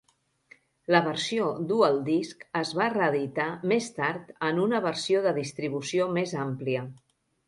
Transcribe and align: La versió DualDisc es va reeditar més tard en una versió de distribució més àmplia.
La 0.93 0.99
versió 1.07 1.49
DualDisc 1.71 2.41
es 2.61 2.71
va 2.79 2.87
reeditar 2.93 3.45
més 3.73 3.89
tard 3.97 4.31
en 4.47 4.63
una 4.63 4.79
versió 4.87 5.21
de 5.27 5.35
distribució 5.37 6.09
més 6.17 6.35
àmplia. 6.45 6.83